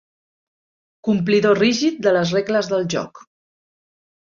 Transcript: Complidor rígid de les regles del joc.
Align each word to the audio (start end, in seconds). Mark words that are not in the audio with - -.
Complidor 1.07 1.61
rígid 1.65 2.01
de 2.07 2.15
les 2.17 2.33
regles 2.39 2.73
del 2.75 2.91
joc. 2.97 3.25